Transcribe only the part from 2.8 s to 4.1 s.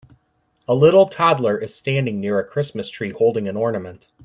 tree holding an ornament.